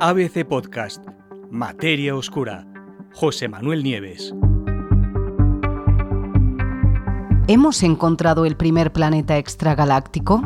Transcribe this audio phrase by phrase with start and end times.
[0.00, 1.04] ABC Podcast,
[1.50, 2.64] Materia Oscura,
[3.14, 4.32] José Manuel Nieves.
[7.48, 10.40] ¿Hemos encontrado el primer planeta extragaláctico?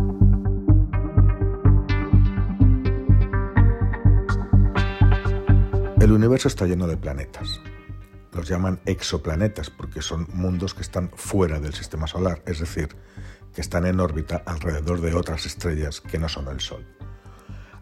[6.00, 7.60] El universo está lleno de planetas.
[8.32, 12.96] Los llaman exoplanetas porque son mundos que están fuera del sistema solar, es decir,
[13.54, 16.86] que están en órbita alrededor de otras estrellas que no son el Sol.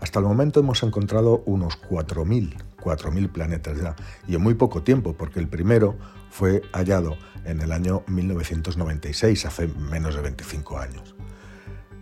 [0.00, 3.94] Hasta el momento hemos encontrado unos 4.000, 4.000 planetas ya,
[4.26, 5.96] y en muy poco tiempo, porque el primero
[6.30, 11.14] fue hallado en el año 1996, hace menos de 25 años.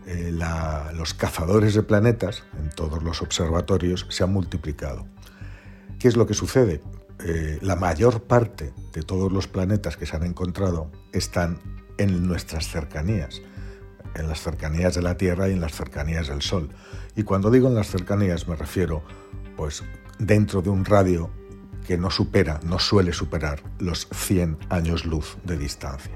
[0.07, 0.33] Eh,
[0.95, 5.07] los cazadores de planetas en todos los observatorios se han multiplicado.
[5.99, 6.81] ¿Qué es lo que sucede?
[7.25, 11.59] Eh, la mayor parte de todos los planetas que se han encontrado están
[11.99, 13.43] en nuestras cercanías
[14.15, 16.71] en las cercanías de la Tierra y en las cercanías del Sol.
[17.17, 19.03] Y cuando digo en las cercanías me refiero,
[19.57, 19.83] pues,
[20.19, 21.31] dentro de un radio
[21.87, 26.15] que no supera, no suele superar los 100 años luz de distancia.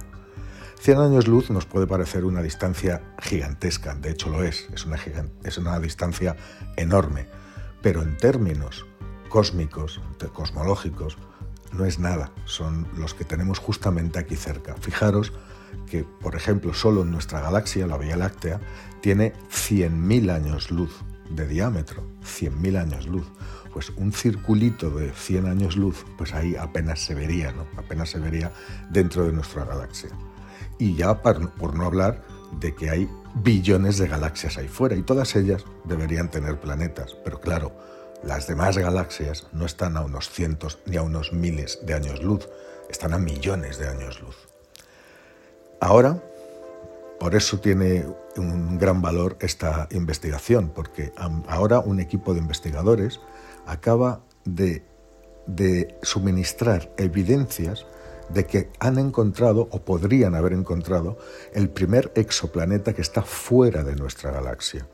[0.80, 4.98] 100 años luz nos puede parecer una distancia gigantesca, de hecho lo es, es una,
[5.44, 6.36] es una distancia
[6.76, 7.28] enorme,
[7.82, 8.84] pero en términos
[9.28, 10.00] cósmicos,
[10.32, 11.16] cosmológicos,
[11.72, 14.74] no es nada, son los que tenemos justamente aquí cerca.
[14.74, 15.32] Fijaros
[15.86, 18.60] que, por ejemplo, solo en nuestra galaxia, la Vía Láctea,
[19.00, 23.26] tiene 100.000 años luz de diámetro, 100.000 años luz.
[23.72, 27.66] Pues un circulito de 100 años luz, pues ahí apenas se vería, ¿no?
[27.76, 28.52] Apenas se vería
[28.90, 30.10] dentro de nuestra galaxia.
[30.78, 32.22] Y ya por no hablar
[32.60, 37.40] de que hay billones de galaxias ahí fuera y todas ellas deberían tener planetas, pero
[37.40, 37.72] claro,
[38.22, 42.48] las demás galaxias no están a unos cientos ni a unos miles de años luz,
[42.90, 44.36] están a millones de años luz.
[45.82, 46.22] Ahora,
[47.18, 51.12] por eso tiene un gran valor esta investigación, porque
[51.48, 53.18] ahora un equipo de investigadores
[53.66, 54.84] acaba de,
[56.02, 57.84] suministrar evidencias
[58.28, 61.18] de que han encontrado o podrían haber encontrado
[61.52, 64.86] el primer exoplaneta que está fuera de nuestra galaxia.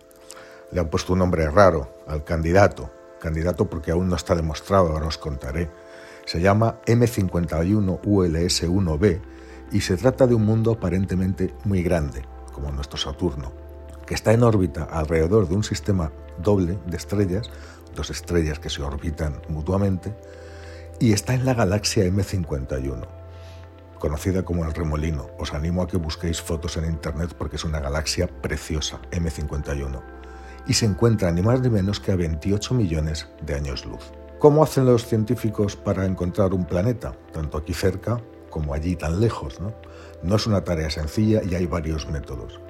[0.73, 5.09] Le han puesto un nombre raro al candidato, candidato porque aún no está demostrado, ahora
[5.09, 5.69] os contaré.
[6.25, 9.38] Se llama M51 ULS1b
[9.73, 13.53] y se trata de un mundo aparentemente muy grande, como nuestro Saturno,
[14.07, 16.11] que está en órbita alrededor de un sistema
[16.43, 17.51] doble de estrellas,
[17.95, 20.15] dos estrellas que se orbitan mutuamente,
[20.99, 23.07] y está en la galaxia M51,
[23.99, 25.29] conocida como el remolino.
[25.39, 30.03] Os animo a que busquéis fotos en Internet porque es una galaxia preciosa, M51,
[30.67, 34.13] y se encuentra ni más ni menos que a 28 millones de años luz.
[34.39, 38.21] ¿Cómo hacen los científicos para encontrar un planeta, tanto aquí cerca
[38.51, 39.61] como allí tan lejos.
[39.61, 39.73] ¿no?
[40.23, 42.61] no es una tarea sencilla y hay varios métodos.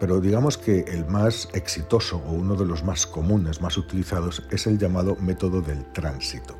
[0.00, 4.66] Pero digamos que el más exitoso o uno de los más comunes, más utilizados, es
[4.66, 6.56] el llamado método del tránsito.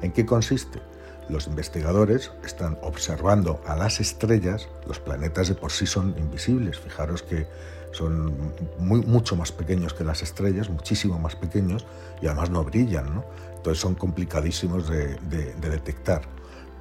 [0.00, 0.80] ¿En qué consiste?
[1.28, 7.22] Los investigadores están observando a las estrellas, los planetas de por sí son invisibles, fijaros
[7.22, 7.46] que
[7.92, 11.84] son mucho más pequeños que las estrellas, muchísimo más pequeños,
[12.20, 13.24] y además no brillan, ¿no?
[13.54, 15.18] entonces son complicadísimos de
[15.60, 16.22] detectar.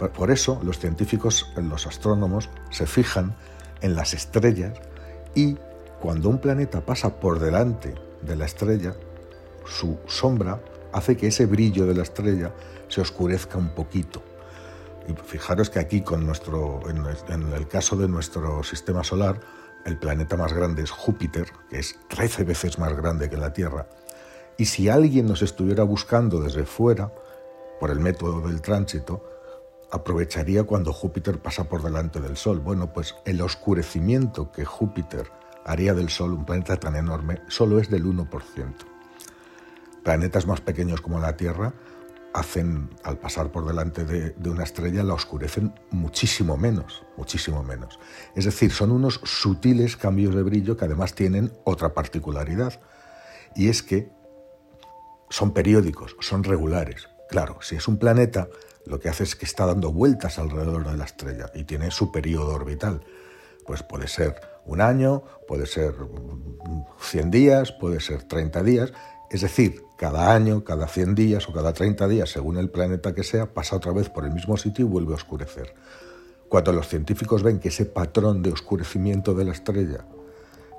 [0.09, 3.35] Por eso los científicos, los astrónomos, se fijan
[3.81, 4.79] en las estrellas
[5.35, 5.57] y
[5.99, 8.95] cuando un planeta pasa por delante de la estrella,
[9.65, 10.59] su sombra
[10.91, 12.51] hace que ese brillo de la estrella
[12.87, 14.23] se oscurezca un poquito.
[15.07, 19.39] Y fijaros que aquí, con nuestro, en el caso de nuestro sistema solar,
[19.85, 23.87] el planeta más grande es Júpiter, que es 13 veces más grande que la Tierra.
[24.57, 27.11] Y si alguien nos estuviera buscando desde fuera,
[27.79, 29.23] por el método del tránsito,
[29.91, 32.59] aprovecharía cuando Júpiter pasa por delante del Sol.
[32.59, 35.31] Bueno, pues el oscurecimiento que Júpiter
[35.65, 38.73] haría del Sol, un planeta tan enorme, solo es del 1%.
[40.03, 41.73] Planetas más pequeños como la Tierra
[42.33, 47.99] hacen, al pasar por delante de, de, una estrella, la oscurecen muchísimo menos, muchísimo menos.
[48.35, 52.79] Es decir, son unos sutiles cambios de brillo que además tienen otra particularidad,
[53.53, 54.09] y es que
[55.29, 57.09] son periódicos, son regulares.
[57.29, 58.47] Claro, si es un planeta,
[58.85, 62.11] lo que hace es que está dando vueltas alrededor de la estrella y tiene su
[62.11, 63.01] periodo orbital.
[63.65, 65.93] Pues puede ser un año, puede ser
[66.99, 68.93] 100 días, puede ser 30 días.
[69.29, 73.23] Es decir, cada año, cada 100 días o cada 30 días, según el planeta que
[73.23, 75.73] sea, pasa otra vez por el mismo sitio y vuelve a oscurecer.
[76.49, 80.05] Cuando los científicos ven que ese patrón de oscurecimiento de la estrella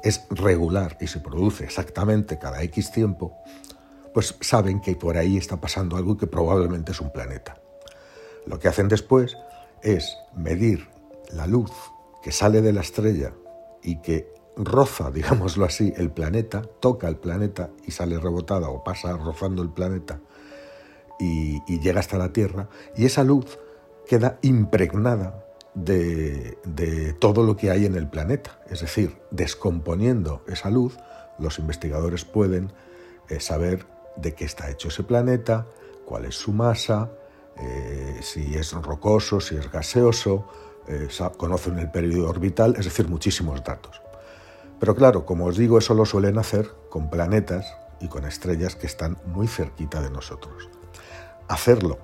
[0.02, 3.38] es regular y se produce exactamente cada X tiempo,
[4.12, 7.61] pues saben que por ahí está pasando algo que probablemente es un planeta.
[8.46, 9.36] Lo que hacen después
[9.82, 10.88] es medir
[11.32, 11.70] la luz
[12.22, 13.32] que sale de la estrella
[13.82, 19.16] y que roza, digámoslo así, el planeta, toca el planeta y sale rebotada o pasa
[19.16, 20.20] rozando el planeta
[21.18, 23.58] y, llega hasta la Tierra y esa luz
[24.06, 26.58] queda impregnada de,
[27.18, 28.60] todo lo que hay en el planeta.
[28.68, 30.96] Es decir, descomponiendo esa luz,
[31.38, 32.72] los investigadores pueden
[33.28, 33.86] eh, saber
[34.16, 35.66] de qué está hecho ese planeta,
[36.04, 37.10] cuál es su masa,
[37.58, 40.46] eh, si es rocoso, si es gaseoso,
[40.88, 44.00] eh, conocen el periodo orbital, es decir, muchísimos datos.
[44.80, 47.66] Pero claro, como os digo, eso lo suelen hacer con planetas
[48.00, 50.68] y con estrellas que están muy cerquita de nosotros.
[51.48, 51.98] Hacerlo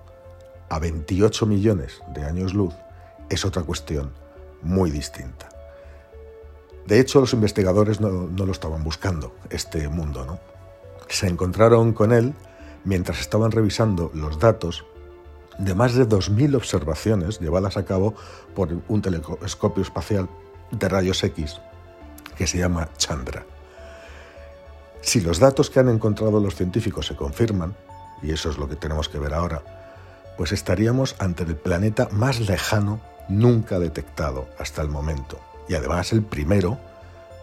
[0.68, 2.74] a 28 millones de años luz
[3.28, 4.12] es otra cuestión
[4.62, 5.48] muy distinta.
[6.86, 10.38] De hecho, los investigadores no, lo estaban buscando, este mundo, ¿no?
[11.08, 12.32] Se encontraron con él
[12.84, 14.86] mientras estaban revisando los datos
[15.58, 18.14] de más de 2.000 observaciones llevadas a cabo
[18.54, 20.28] por un telescopio espacial
[20.70, 21.60] de rayos X
[22.36, 23.44] que se llama Chandra.
[25.00, 27.74] Si los datos que han encontrado los científicos se confirman,
[28.22, 29.62] y eso es lo que tenemos que ver ahora,
[30.36, 36.22] pues estaríamos ante el planeta más lejano nunca detectado hasta el momento, y además el
[36.22, 36.78] primero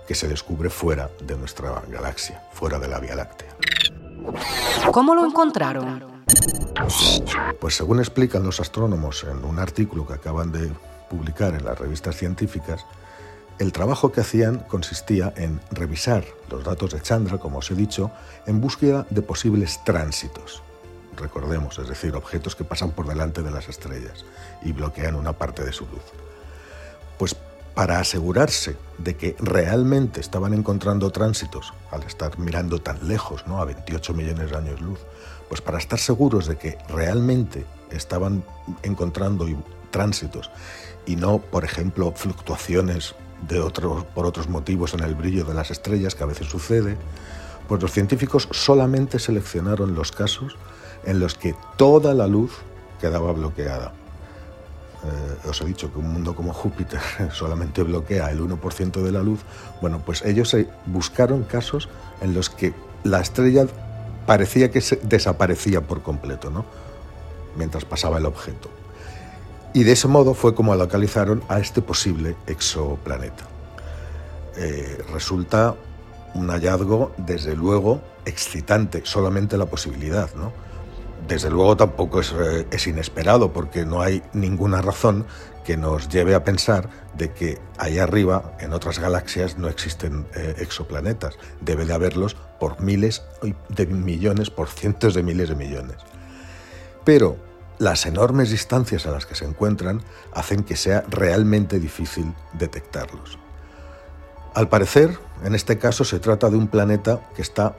[0.07, 3.55] que se descubre fuera de nuestra galaxia, fuera de la Vía Láctea.
[4.91, 6.14] ¿Cómo lo encontraron?
[7.59, 10.71] Pues según explican los astrónomos en un artículo que acaban de
[11.09, 12.85] publicar en las revistas científicas,
[13.57, 18.11] el trabajo que hacían consistía en revisar los datos de Chandra, como os he dicho,
[18.45, 20.61] en búsqueda de posibles tránsitos.
[21.15, 24.25] Recordemos, es decir, objetos que pasan por delante de las estrellas
[24.61, 26.03] y bloquean una parte de su luz.
[27.17, 27.35] Pues
[27.75, 33.61] para asegurarse de que realmente estaban encontrando tránsitos al estar mirando tan lejos, ¿no?
[33.61, 34.99] a 28 millones de años luz,
[35.49, 38.43] pues para estar seguros de que realmente estaban
[38.81, 39.45] encontrando
[39.91, 40.49] tránsitos
[41.05, 43.13] y no, por ejemplo, fluctuaciones
[43.47, 46.97] de otros, por otros motivos en el brillo de las estrellas, que a veces sucede,
[47.67, 50.55] pues los científicos solamente seleccionaron los casos
[51.03, 52.51] en los que toda la luz
[52.99, 53.93] quedaba bloqueada.
[55.05, 56.99] Eh, os he dicho que un mundo como Júpiter
[57.31, 59.41] solamente bloquea el 1% de la luz.
[59.81, 60.55] Bueno, pues ellos
[60.85, 61.89] buscaron casos
[62.21, 62.73] en los que
[63.03, 63.67] la estrella
[64.25, 66.65] parecía que desaparecía por completo, ¿no?
[67.55, 68.69] mientras pasaba el objeto.
[69.73, 73.43] Y de ese modo fue como localizaron a este posible exoplaneta.
[74.57, 75.75] Eh, resulta
[76.33, 80.51] un hallazgo, desde luego, excitante, solamente la posibilidad, ¿no?
[81.27, 85.25] Desde luego tampoco es, eh, inesperado, porque no hay ninguna razón
[85.63, 90.55] que nos lleve a pensar de que allá arriba, en otras galaxias, no existen eh,
[90.59, 91.37] exoplanetas.
[91.61, 93.23] Debe de haberlos por miles
[93.69, 95.97] de millones, por cientos de miles de millones.
[97.03, 97.37] Pero
[97.79, 100.01] las enormes distancias a las que se encuentran
[100.33, 103.39] hacen que sea realmente difícil detectarlos.
[104.53, 107.75] Al parecer, en este caso se trata de un planeta que está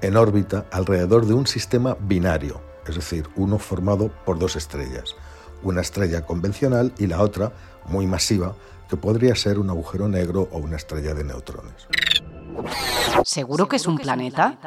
[0.00, 5.14] en órbita alrededor de un sistema binario, es decir, uno formado por dos estrellas,
[5.62, 7.52] una estrella convencional y la otra,
[7.86, 8.54] muy masiva,
[8.88, 11.88] que podría ser un agujero negro o una estrella de neutrones.
[13.24, 14.58] ¿Seguro que es un planeta?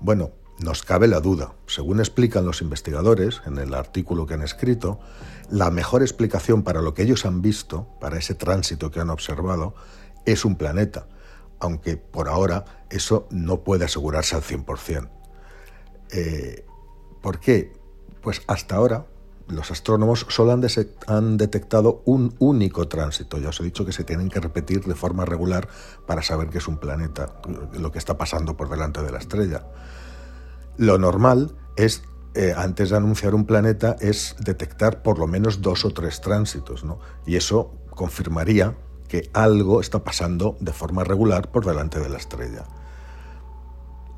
[0.00, 1.54] Bueno, nos cabe la duda.
[1.66, 5.00] Según explican los investigadores en el artículo que han escrito,
[5.50, 9.74] la mejor explicación para lo que ellos han visto, para ese tránsito que han observado,
[10.24, 11.08] es un planeta,
[11.58, 15.08] aunque por ahora eso no puede asegurarse al 100%.
[16.12, 16.64] Eh,
[17.20, 17.72] ¿Por qué?
[18.20, 19.06] Pues hasta ahora
[19.48, 23.38] los astrónomos solo han, detectado un único tránsito.
[23.38, 25.68] Ya os he dicho que se tienen que repetir de forma regular
[26.06, 27.40] para saber que es un planeta,
[27.72, 29.66] lo que está pasando por delante de la estrella.
[30.76, 32.02] Lo normal es,
[32.34, 36.84] eh, antes de anunciar un planeta, es detectar por lo menos dos o tres tránsitos,
[36.84, 36.98] ¿no?
[37.26, 38.76] Y eso confirmaría
[39.08, 42.64] que algo está pasando de forma regular por delante de la estrella.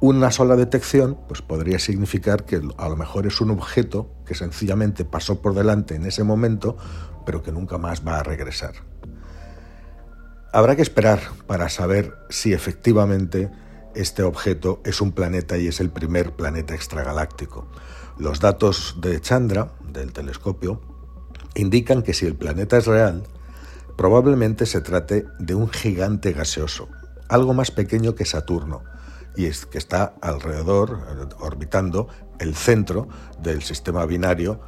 [0.06, 5.06] Una sola detección pues podría significar que a lo mejor es un objeto que sencillamente
[5.06, 6.76] pasó por delante en ese momento,
[7.24, 8.74] pero que nunca más va a regresar.
[10.52, 13.50] Habrá que esperar para saber si efectivamente
[13.94, 17.66] este objeto es un planeta y es el primer planeta extragaláctico.
[18.18, 20.82] Los datos de Chandra, del telescopio,
[21.54, 23.22] indican que si el planeta es real,
[23.96, 26.90] probablemente se trate de un gigante gaseoso,
[27.30, 28.82] algo más pequeño que Saturno,
[29.36, 31.00] y es que está alrededor,
[31.40, 33.08] orbitando el centro
[33.40, 34.60] del sistema binario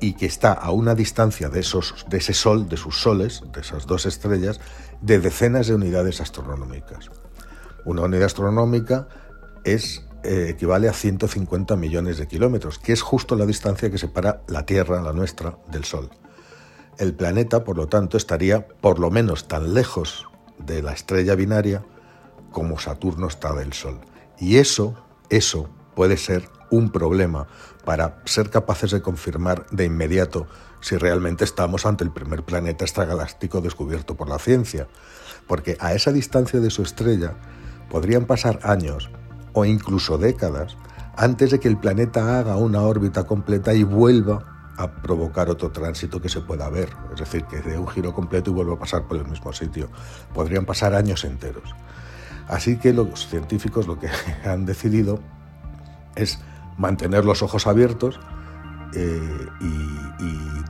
[0.00, 3.60] y que está a una distancia de, esos, de ese sol, de sus soles, de
[3.60, 4.60] esas dos estrellas,
[5.02, 7.10] de decenas de unidades astronómicas.
[7.84, 9.08] Una unidad astronómica
[9.64, 14.42] es, eh, equivale a 150 millones de kilómetros, que es justo la distancia que separa
[14.48, 16.08] la Tierra, la nuestra, del Sol.
[16.98, 20.26] El planeta, por lo tanto, estaría por lo menos tan lejos
[20.58, 21.84] de la estrella binaria
[22.50, 24.00] como Saturno está del Sol.
[24.38, 24.94] Y eso,
[25.28, 27.46] eso puede ser un problema
[27.84, 30.46] para ser capaces de confirmar de inmediato
[30.80, 34.88] si realmente estamos ante el primer planeta extragaláctico descubierto por la ciencia,
[35.46, 37.34] porque a esa distancia de su estrella
[37.90, 39.10] podrían pasar años
[39.52, 40.76] o incluso décadas
[41.16, 46.22] antes de que el planeta haga una órbita completa y vuelva a provocar otro tránsito
[46.22, 49.06] que se pueda ver, es decir, que dé un giro completo y vuelva a pasar
[49.06, 49.90] por el mismo sitio.
[50.32, 51.74] Podrían pasar años enteros.
[52.50, 54.08] Así que los científicos lo que
[54.44, 55.20] han decidido
[56.16, 56.40] es
[56.76, 58.18] mantener los ojos abiertos
[58.92, 60.00] eh, y,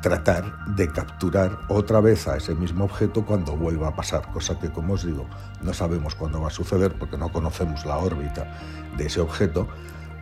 [0.00, 4.70] tratar de capturar otra vez a ese mismo objeto cuando vuelva a pasar, cosa que
[4.70, 5.26] como os digo,
[5.60, 8.50] no sabemos cuándo va a suceder porque no conocemos la órbita
[8.96, 9.68] de ese objeto,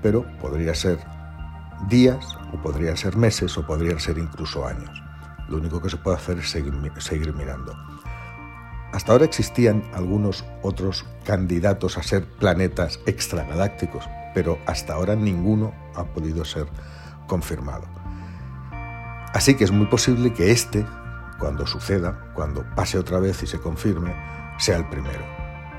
[0.02, 0.98] pero podría ser
[1.88, 5.00] días o podrían ser meses o podrían ser incluso años.
[5.48, 7.72] Lo único que se puede hacer es seguir, seguir mirando.
[8.92, 16.04] Hasta ahora existían algunos otros candidatos a ser planetas extragalácticos, pero hasta ahora ninguno ha
[16.04, 16.66] podido ser
[17.26, 17.86] confirmado.
[19.34, 20.86] Así que es muy posible que este,
[21.38, 24.14] cuando suceda, cuando pase otra vez y se confirme,
[24.58, 25.24] sea el primero.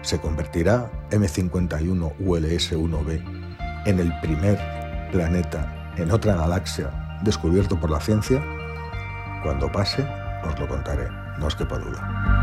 [0.01, 4.59] Se convertirá M51 ULS-1b en el primer
[5.11, 8.41] planeta en otra galaxia descubierto por la ciencia.
[9.43, 10.05] Cuando pase,
[10.43, 12.38] os lo contaré, no os quepa duda.